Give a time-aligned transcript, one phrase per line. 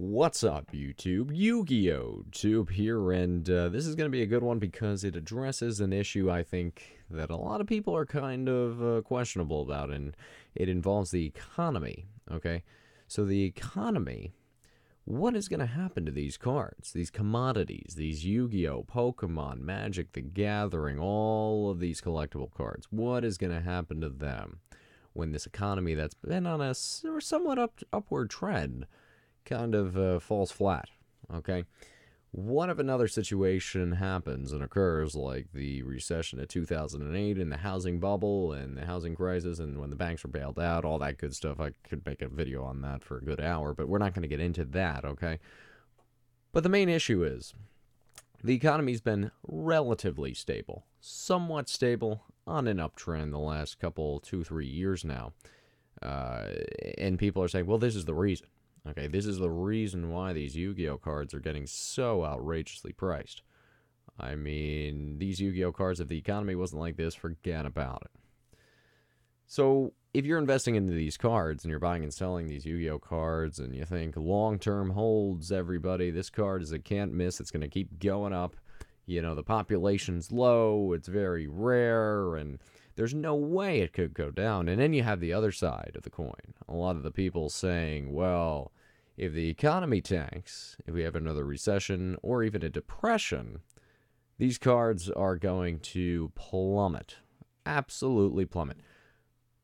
[0.00, 1.32] What's up, YouTube?
[1.34, 2.22] Yu Gi Oh!
[2.30, 5.80] Tube here, and uh, this is going to be a good one because it addresses
[5.80, 9.90] an issue I think that a lot of people are kind of uh, questionable about,
[9.90, 10.16] and
[10.54, 12.06] it involves the economy.
[12.30, 12.62] Okay,
[13.08, 14.34] so the economy.
[15.04, 19.62] What is going to happen to these cards, these commodities, these Yu Gi Oh!, Pokemon,
[19.62, 22.86] Magic the Gathering, all of these collectible cards?
[22.90, 24.60] What is going to happen to them
[25.12, 28.86] when this economy that's been on a somewhat up, upward trend?
[29.44, 30.88] Kind of uh, falls flat.
[31.32, 31.64] Okay.
[32.30, 38.00] What if another situation happens and occurs like the recession of 2008 and the housing
[38.00, 41.34] bubble and the housing crisis and when the banks were bailed out, all that good
[41.34, 41.58] stuff?
[41.58, 44.22] I could make a video on that for a good hour, but we're not going
[44.22, 45.38] to get into that, okay?
[46.52, 47.54] But the main issue is
[48.44, 54.66] the economy's been relatively stable, somewhat stable, on an uptrend the last couple, two, three
[54.66, 55.32] years now.
[56.02, 56.48] Uh,
[56.96, 58.46] and people are saying, well, this is the reason.
[58.90, 63.42] Okay, this is the reason why these Yu-Gi-Oh cards are getting so outrageously priced.
[64.18, 68.10] I mean, these Yu-Gi-Oh cards, if the economy wasn't like this, forget about it.
[69.46, 73.58] So, if you're investing into these cards and you're buying and selling these Yu-Gi-Oh cards
[73.58, 77.68] and you think long-term holds everybody, this card is a can't miss, it's going to
[77.68, 78.56] keep going up.
[79.06, 82.58] You know, the population's low, it's very rare and
[82.96, 84.68] there's no way it could go down.
[84.68, 86.54] And then you have the other side of the coin.
[86.68, 88.72] A lot of the people saying, well,
[89.18, 93.58] if the economy tanks, if we have another recession or even a depression,
[94.38, 97.16] these cards are going to plummet.
[97.66, 98.78] Absolutely plummet.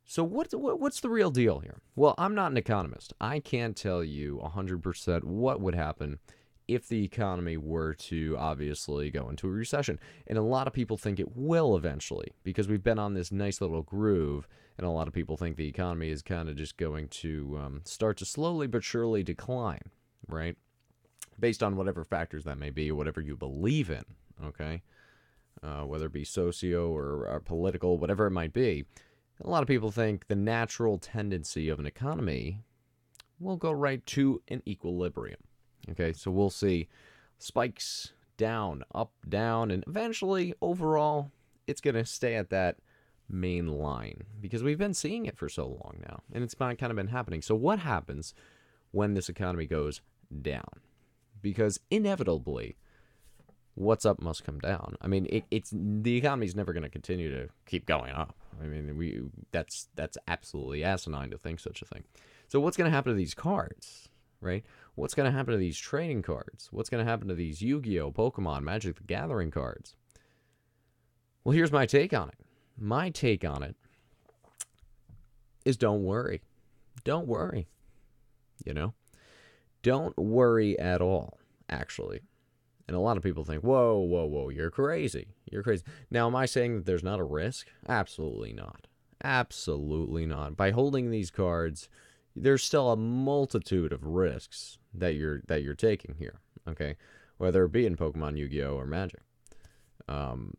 [0.05, 1.79] So what, what's the real deal here?
[1.95, 3.15] Well, I'm not an economist.
[3.21, 6.19] I can't tell you 100% what would happen
[6.67, 9.99] if the economy were to obviously go into a recession.
[10.27, 13.61] And a lot of people think it will eventually because we've been on this nice
[13.61, 14.49] little groove,
[14.79, 17.81] and a lot of people think the economy is kind of just going to um,
[17.85, 19.91] start to slowly but surely decline,
[20.29, 20.57] right?
[21.39, 24.05] Based on whatever factors that may be, whatever you believe in,
[24.43, 24.83] okay?
[25.63, 28.85] Uh, whether it be socio or, or political, whatever it might be.
[29.43, 32.61] A lot of people think the natural tendency of an economy
[33.41, 35.41] will go right to an equilibrium.
[35.91, 36.89] Okay, so we'll see
[37.39, 41.31] spikes down, up, down, and eventually, overall,
[41.67, 42.77] it's going to stay at that
[43.29, 46.97] main line because we've been seeing it for so long now, and it's kind of
[46.97, 47.43] been happening.
[47.43, 48.35] So, what happens
[48.91, 50.01] when this economy goes
[50.43, 50.81] down?
[51.43, 52.77] Because inevitably,
[53.75, 54.97] what's up must come down.
[55.01, 58.35] I mean, it, it's the economy's never going to continue to keep going up.
[58.63, 59.23] I mean, we
[59.53, 62.05] that's that's absolutely asinine to think such a thing.
[62.49, 64.09] So, what's going to happen to these cards?
[64.45, 64.65] Right?
[64.95, 66.69] What's going to happen to these trading cards?
[66.71, 69.97] What's going to happen to these Yu Gi Oh!, Pokemon, Magic the Gathering cards?
[71.43, 72.39] Well, here's my take on it.
[72.79, 73.77] My take on it
[75.65, 76.43] is don't worry.
[77.05, 77.69] Don't worry.
[78.65, 78.95] You know?
[79.83, 81.39] Don't worry at all,
[81.69, 82.21] actually.
[82.87, 85.29] And a lot of people think, whoa, whoa, whoa, you're crazy.
[85.51, 85.85] You're crazy.
[86.11, 87.69] Now, am I saying that there's not a risk?
[87.89, 88.87] Absolutely not.
[89.23, 90.57] Absolutely not.
[90.57, 91.89] By holding these cards,
[92.37, 96.41] there's still a multitude of risks that you're that you're taking here.
[96.69, 96.97] Okay,
[97.39, 99.21] whether it be in Pokemon, Yu-Gi-Oh, or Magic,
[100.09, 100.55] um,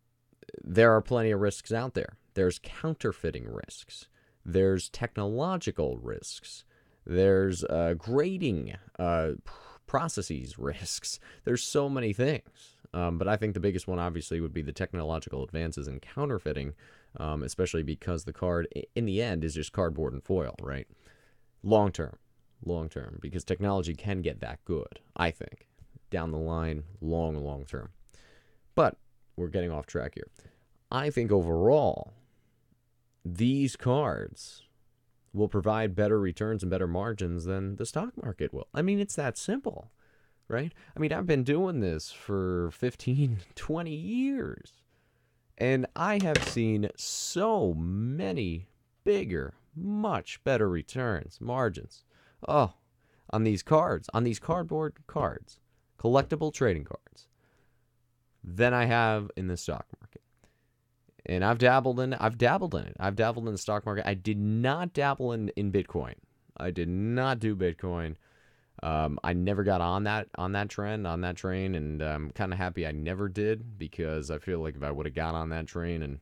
[0.64, 2.18] there are plenty of risks out there.
[2.34, 4.08] There's counterfeiting risks.
[4.46, 6.66] There's technological risks.
[7.06, 9.34] There's uh, grading uh,
[9.88, 11.20] processes risks.
[11.44, 12.76] There's so many things.
[12.94, 16.74] Um, but I think the biggest one, obviously, would be the technological advances in counterfeiting,
[17.18, 20.88] um, especially because the card, in the end, is just cardboard and foil, right?
[21.66, 22.16] Long term,
[22.64, 25.68] long term, because technology can get that good, I think,
[26.10, 27.90] down the line, long, long term.
[28.76, 28.98] But
[29.36, 30.30] we're getting off track here.
[30.92, 32.14] I think overall,
[33.26, 34.62] these cards
[35.34, 38.68] will provide better returns and better margins than the stock market will.
[38.74, 39.92] I mean, it's that simple,
[40.48, 40.74] right?
[40.96, 44.72] I mean, I've been doing this for 15, 20 years.
[45.58, 48.68] And I have seen so many
[49.04, 52.04] bigger, much better returns, margins.
[52.48, 52.74] Oh,
[53.30, 55.60] on these cards, on these cardboard cards,
[56.00, 57.28] collectible trading cards,
[58.44, 60.22] than I have in the stock market.
[61.26, 62.96] And I've dabbled in I've dabbled in it.
[63.00, 64.08] I've dabbled in the stock market.
[64.08, 66.14] I did not dabble in, in Bitcoin.
[66.58, 68.16] I did not do Bitcoin.
[68.84, 72.54] Um, I never got on that on that trend on that train, and I'm kind
[72.54, 75.50] of happy I never did because I feel like if I would have got on
[75.50, 76.20] that train and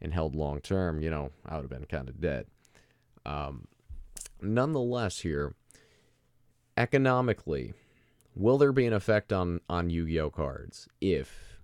[0.00, 2.46] and held long term, you know, I would have been kind of dead.
[3.26, 3.66] Um,
[4.40, 5.54] nonetheless, here,
[6.76, 7.74] economically,
[8.34, 11.58] will there be an effect on, on Yu Gi Oh cards if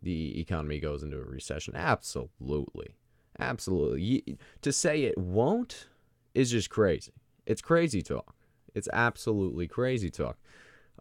[0.00, 1.74] the economy goes into a recession?
[1.74, 2.94] Absolutely.
[3.38, 4.38] Absolutely.
[4.60, 5.88] To say it won't
[6.34, 7.12] is just crazy.
[7.46, 8.34] It's crazy talk.
[8.74, 10.36] It's absolutely crazy talk.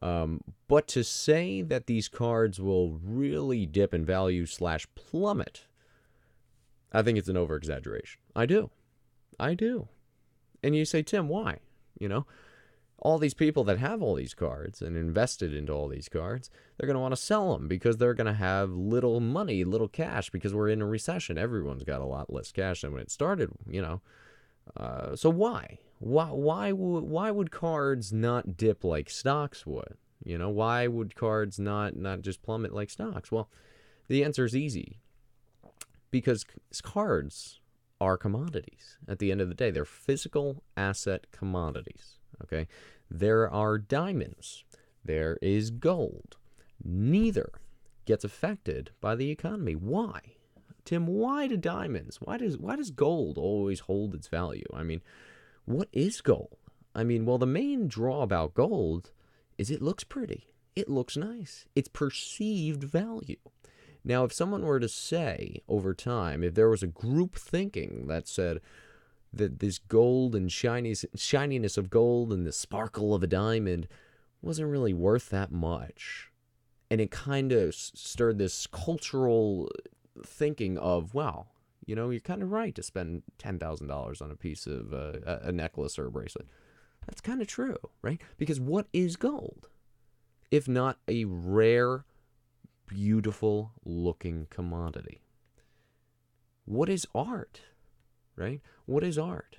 [0.02, 5.66] Um, but to say that these cards will really dip in value slash plummet,
[6.92, 8.20] I think it's an over exaggeration.
[8.36, 8.72] I do.
[9.40, 9.88] I do.
[10.64, 11.60] And you say, Tim, why?
[12.00, 12.26] You know,
[13.02, 16.88] all these people that have all these cards and invested into all these cards, they're
[16.88, 20.30] going to want to sell them because they're going to have little money, little cash
[20.30, 21.38] because we're in a recession.
[21.38, 24.02] Everyone's got a lot less cash than when it started, you know.
[24.78, 25.80] Uh, so why?
[26.00, 29.98] Why why would why would cards not dip like stocks would?
[30.24, 33.32] You know, why would cards not not just plummet like stocks?
[33.32, 33.50] Well,
[34.08, 35.00] the answer is easy.
[36.12, 36.46] Because
[36.84, 37.61] cards
[38.02, 38.98] are commodities.
[39.08, 42.18] At the end of the day, they're physical asset commodities.
[42.44, 42.68] Okay?
[43.10, 44.66] There are diamonds.
[45.06, 46.38] There is gold.
[46.84, 47.52] Neither
[48.06, 49.76] gets affected by the economy.
[49.76, 50.20] Why?
[50.84, 52.18] Tim, why do diamonds?
[52.20, 54.66] Why does why does gold always hold its value?
[54.74, 55.02] I mean,
[55.66, 56.58] what is gold?
[56.96, 59.12] I mean, well, the main draw about gold
[59.60, 60.48] is it looks pretty.
[60.76, 61.66] It looks nice.
[61.76, 63.38] It's perceived value.
[64.04, 68.28] Now, if someone were to say over time, if there was a group thinking that
[68.28, 68.62] said,
[69.34, 73.88] that this gold and shininess, shininess of gold and the sparkle of a diamond
[74.42, 76.32] wasn't really worth that much.
[76.90, 79.70] And it kind of stirred this cultural
[80.26, 81.48] thinking of, wow,
[81.86, 85.52] you know, you're kind of right to spend $10,000 on a piece of uh, a
[85.52, 86.48] necklace or a bracelet.
[87.08, 88.22] That's kind of true, right?
[88.38, 89.70] Because what is gold?
[90.52, 92.04] If not a rare,
[92.92, 95.22] beautiful looking commodity?
[96.66, 97.62] What is art?
[98.36, 98.62] right?
[98.86, 99.58] What is art?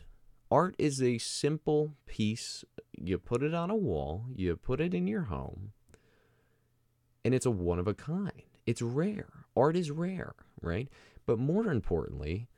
[0.50, 2.64] Art is a simple piece.
[2.92, 5.72] You put it on a wall, you put it in your home,
[7.24, 8.42] and it's a one of a kind.
[8.66, 9.46] It's rare.
[9.56, 10.88] Art is rare, right?
[11.26, 12.48] But more importantly,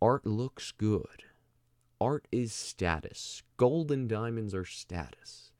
[0.00, 1.24] art looks good.
[2.00, 3.42] Art is status.
[3.56, 5.50] Gold and diamonds are status.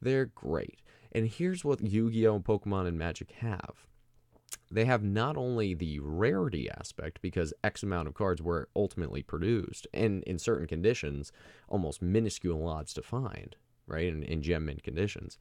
[0.00, 0.80] They're great.
[1.10, 3.87] And here's what Yu Gi Oh!, and Pokemon, and Magic have
[4.70, 9.86] they have not only the rarity aspect because X amount of cards were ultimately produced,
[9.94, 11.32] and in certain conditions,
[11.68, 13.56] almost minuscule odds to find,
[13.86, 15.38] right, in, in gem mint conditions,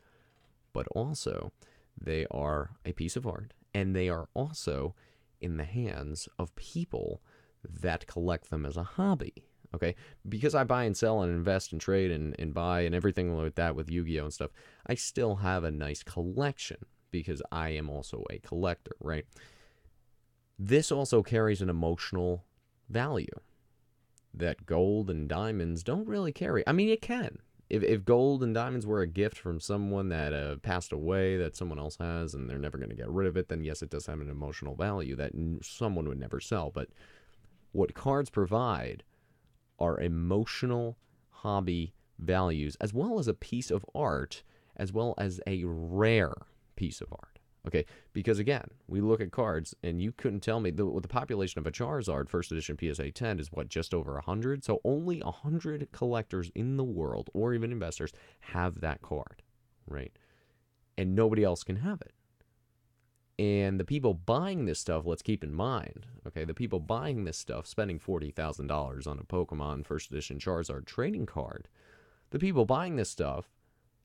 [0.74, 1.52] but also
[2.00, 4.96] they are a piece of art, and they are also
[5.42, 7.22] in the hands of people
[7.64, 9.34] that collect them as a hobby.
[9.76, 9.96] Okay,
[10.30, 13.56] because I buy and sell and invest and trade and, and buy and everything like
[13.56, 14.24] that with Yu Gi Oh!
[14.26, 14.52] and stuff,
[14.86, 16.86] I still have a nice collection
[17.20, 19.26] because I am also a collector, right?
[20.60, 22.44] This also carries an emotional
[22.90, 23.28] value
[24.34, 26.64] that gold and diamonds don't really carry.
[26.68, 27.40] I mean, it can.
[27.70, 31.56] If, if gold and diamonds were a gift from someone that uh, passed away that
[31.56, 33.90] someone else has and they're never going to get rid of it, then yes, it
[33.90, 35.32] does have an emotional value that
[35.62, 36.72] someone would never sell.
[36.74, 36.90] But
[37.74, 39.04] what cards provide
[39.80, 40.98] are emotional
[41.30, 44.44] hobby values as well as a piece of art
[44.76, 46.34] as well as a rare
[46.78, 47.40] piece of art.
[47.68, 51.60] Okay, because again, we look at cards, and you couldn't tell me the, the population
[51.60, 54.64] of a Charizard first edition PSA 10 is what just over 100.
[54.64, 59.44] So only 100 collectors in the world, or even investors, have that card,
[59.86, 60.14] right?
[60.98, 62.14] And nobody else can have it.
[63.38, 67.38] And the people buying this stuff, let's keep in mind, okay, the people buying this
[67.38, 71.68] stuff, spending $40,000 on a Pokemon first edition Charizard trading card,
[72.30, 73.50] the people buying this stuff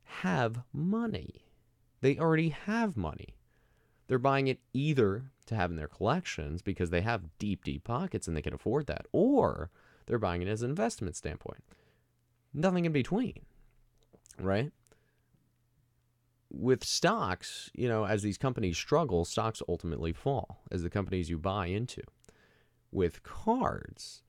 [0.02, 1.46] have money
[2.02, 3.36] they already have money.
[4.08, 8.28] They're buying it either to have in their collections because they have deep, deep pockets
[8.28, 9.70] and they can afford that, or
[10.06, 11.64] they're buying it as an investment standpoint.
[12.52, 13.46] Nothing in between,
[14.38, 14.72] right?
[16.50, 21.38] With stocks, you know, as these companies struggle, stocks ultimately fall as the companies you
[21.38, 22.02] buy into.
[22.90, 24.22] With cards,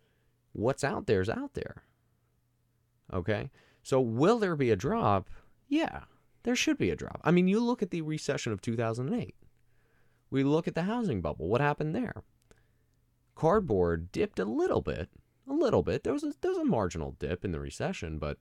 [0.54, 1.84] what's out there is out there.
[3.12, 3.52] Okay?
[3.82, 5.30] So, will there be a drop?
[5.68, 6.04] Yeah,
[6.44, 7.22] there should be a drop.
[7.24, 9.36] I mean, you look at the recession of 2008.
[10.30, 11.48] We look at the housing bubble.
[11.48, 12.24] What happened there?
[13.36, 15.10] Cardboard dipped a little bit,
[15.48, 16.04] a little bit.
[16.04, 18.38] There was a, there was a marginal dip in the recession, but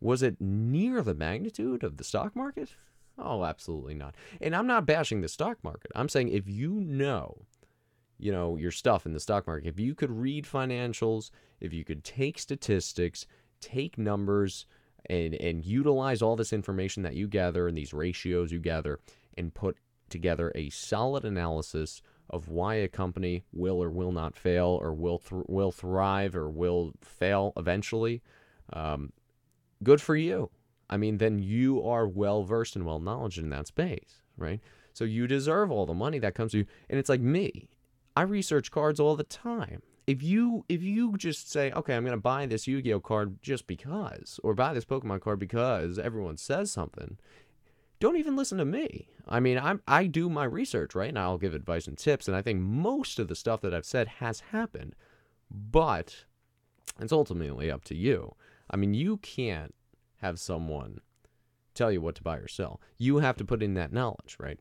[0.00, 2.74] was it near the magnitude of the stock market?
[3.16, 4.14] Oh, absolutely not.
[4.40, 5.92] And I'm not bashing the stock market.
[5.94, 7.42] I'm saying if you know,
[8.18, 11.84] you know, your stuff in the stock market, if you could read financials, if you
[11.84, 13.26] could take statistics,
[13.60, 14.66] take numbers,
[15.06, 19.00] and and utilize all this information that you gather and these ratios you gather
[19.36, 19.76] and put
[20.08, 25.18] together a solid analysis of why a company will or will not fail or will
[25.18, 28.22] th- will thrive or will fail eventually
[28.72, 29.12] um,
[29.82, 30.50] good for you.
[30.88, 34.60] I mean then you are well versed and well knowledge in that space right?
[34.92, 36.66] So you deserve all the money that comes to you.
[36.88, 37.68] And it's like me.
[38.16, 42.16] I research cards all the time if you if you just say, okay, I'm gonna
[42.16, 47.18] buy this Yu-Gi-Oh card just because, or buy this Pokemon card because everyone says something,
[48.00, 49.08] don't even listen to me.
[49.26, 51.08] I mean, I'm I do my research, right?
[51.08, 53.86] And I'll give advice and tips, and I think most of the stuff that I've
[53.86, 54.94] said has happened,
[55.50, 56.24] but
[57.00, 58.34] it's ultimately up to you.
[58.70, 59.74] I mean, you can't
[60.18, 61.00] have someone
[61.74, 62.80] tell you what to buy or sell.
[62.98, 64.58] You have to put in that knowledge, right?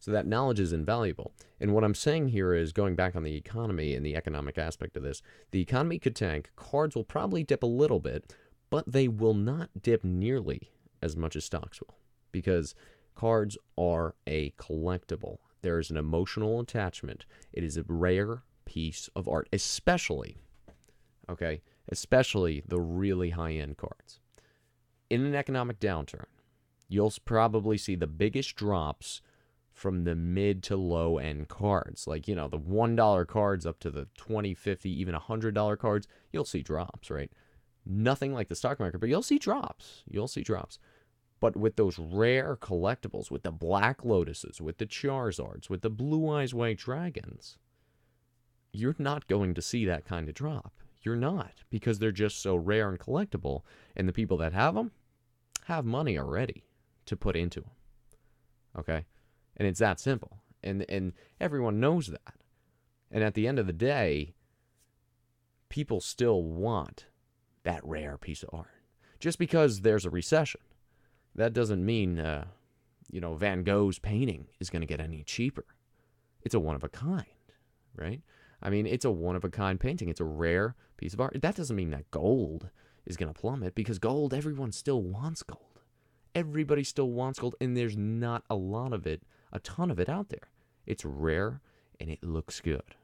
[0.00, 1.34] So that knowledge is invaluable.
[1.60, 4.96] And what I'm saying here is going back on the economy and the economic aspect
[4.96, 8.34] of this, the economy could tank, cards will probably dip a little bit,
[8.70, 11.98] but they will not dip nearly as much as stocks will
[12.32, 12.74] because
[13.14, 15.36] cards are a collectible.
[15.60, 17.26] There is an emotional attachment.
[17.52, 20.38] It is a rare piece of art, especially,
[21.28, 24.20] okay, especially the really high end cards.
[25.10, 26.24] In an economic downturn,
[26.88, 29.20] you'll probably see the biggest drops
[29.80, 32.06] from the mid to low end cards.
[32.06, 36.44] Like, you know, the $1 cards up to the 20, 50, even $100 cards, you'll
[36.44, 37.32] see drops, right?
[37.86, 40.02] Nothing like the stock market, but you'll see drops.
[40.06, 40.78] You'll see drops.
[41.40, 46.28] But with those rare collectibles, with the Black Lotuses, with the Charizards, with the Blue
[46.28, 47.56] Eyes White Dragons,
[48.74, 50.74] you're not going to see that kind of drop.
[51.00, 53.62] You're not, because they're just so rare and collectible.
[53.96, 54.90] And the people that have them
[55.64, 56.64] have money already
[57.06, 57.70] to put into them.
[58.78, 59.06] Okay?
[59.60, 60.38] And it's that simple.
[60.64, 62.34] And and everyone knows that.
[63.10, 64.32] And at the end of the day,
[65.68, 67.04] people still want
[67.62, 68.70] that rare piece of art.
[69.18, 70.62] Just because there's a recession,
[71.34, 72.46] that doesn't mean uh,
[73.10, 75.66] you know Van Gogh's painting is going to get any cheaper.
[76.40, 77.26] It's a one of a kind,
[77.94, 78.22] right?
[78.62, 80.08] I mean, it's a one of a kind painting.
[80.08, 81.36] It's a rare piece of art.
[81.38, 82.70] That doesn't mean that gold
[83.04, 85.80] is going to plummet because gold, everyone still wants gold.
[86.34, 90.08] Everybody still wants gold, and there's not a lot of it a ton of it
[90.08, 90.48] out there.
[90.86, 91.60] It's rare
[91.98, 92.96] and it looks good.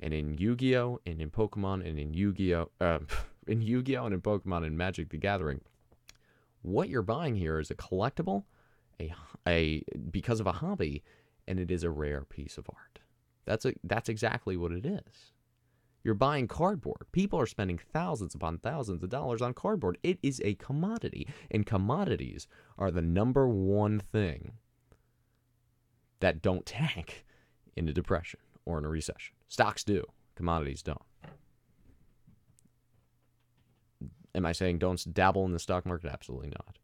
[0.00, 2.98] And in Yu-Gi-Oh and in Pokemon and in Yu-Gi-Oh uh,
[3.46, 5.60] in Yu-Gi-Oh and in Pokemon and Magic the Gathering,
[6.62, 8.44] what you're buying here is a collectible,
[9.00, 9.12] a
[9.46, 11.02] a because of a hobby,
[11.46, 13.00] and it is a rare piece of art.
[13.44, 15.32] That's a that's exactly what it is.
[16.04, 17.06] You're buying cardboard.
[17.12, 19.98] People are spending thousands upon thousands of dollars on cardboard.
[20.02, 24.52] It is a commodity, and commodities are the number one thing
[26.22, 27.24] that don't tank
[27.76, 29.34] in a depression or in a recession.
[29.48, 30.04] Stocks do,
[30.36, 31.02] commodities don't.
[34.32, 36.10] Am I saying don't dabble in the stock market?
[36.10, 36.78] Absolutely not.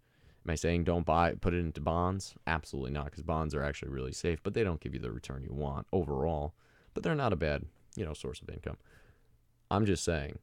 [0.44, 2.34] Am I saying don't buy, put it into bonds?
[2.48, 5.44] Absolutely not, because bonds are actually really safe, but they don't give you the return
[5.44, 6.54] you want overall.
[6.92, 7.64] But they're not a bad,
[7.96, 8.76] you know, source of income.
[9.70, 10.40] I'm just saying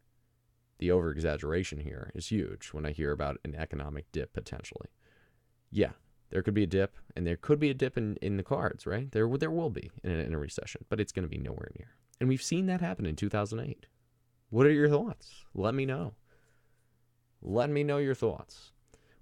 [0.79, 4.87] the over exaggeration here is huge when I hear about an economic dip potentially.
[5.69, 5.91] Yeah,
[6.35, 8.85] there could be a dip, and there could be a dip in, in the cards,
[8.85, 9.09] right?
[9.09, 11.71] There, there will be in a, in a recession, but it's going to be nowhere
[11.77, 11.95] near.
[12.19, 13.85] And we've seen that happen in 2008.
[14.49, 15.45] What are your thoughts?
[15.53, 16.15] Let me know.
[17.41, 18.73] Let me know your thoughts.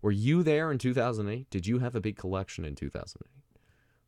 [0.01, 1.51] Were you there in 2008?
[1.51, 3.29] Did you have a big collection in 2008?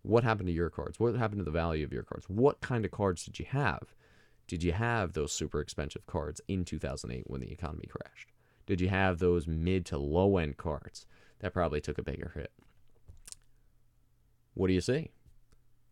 [0.02, 1.00] What happened to your cards?
[1.00, 2.28] What happened to the value of your cards?
[2.28, 3.94] What kind of cards did you have?
[4.48, 8.32] Did you have those super expensive cards in 2008 when the economy crashed?
[8.66, 11.06] Did you have those mid to low end cards
[11.38, 12.52] that probably took a bigger hit?
[14.56, 15.12] What do you see?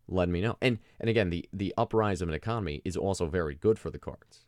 [0.08, 0.56] Let me know.
[0.60, 3.98] And and again, the the uprise of an economy is also very good for the
[3.98, 4.44] cards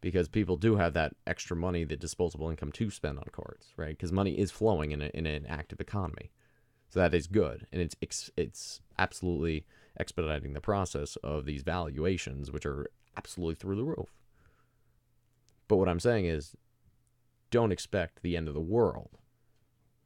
[0.00, 3.96] because people do have that extra money, the disposable income to spend on cards, right?
[3.96, 6.32] Because money is flowing in, a, in an active economy,
[6.90, 9.64] so that is good, and it's it's absolutely
[9.98, 14.12] expediting the process of these valuations, which are absolutely through the roof.
[15.68, 16.54] But what I'm saying is,
[17.50, 19.16] don't expect the end of the world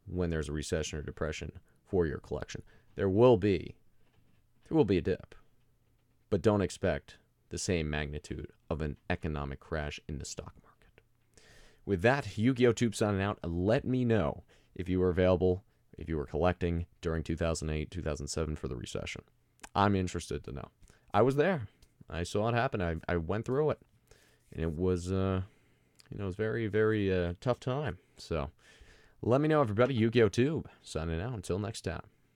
[0.06, 1.52] when there's a recession or depression
[1.84, 2.62] for your collection
[2.96, 3.76] there will be
[4.68, 5.34] there will be a dip.
[6.28, 7.18] But don't expect
[7.50, 11.02] the same magnitude of an economic crash in the stock market.
[11.84, 12.72] With that, Yu-Gi-Oh!
[12.72, 13.38] Tube signing out.
[13.44, 14.42] Let me know
[14.74, 15.62] if you were available,
[15.96, 19.22] if you were collecting during 2008, 2007 for the recession.
[19.74, 20.68] I'm interested to know.
[21.14, 21.68] I was there.
[22.10, 22.82] I saw it happen.
[22.82, 23.78] I, I went through it.
[24.52, 25.42] And it was, uh,
[26.10, 27.98] you know, it was very, very uh, tough time.
[28.16, 28.50] So
[29.22, 29.94] let me know, everybody.
[29.94, 30.28] Yu-Gi-Oh!
[30.28, 31.34] Tube signing out.
[31.34, 32.02] Until next time.